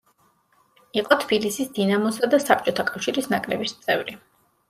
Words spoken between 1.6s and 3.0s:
„დინამოსა“ და საბჭოთა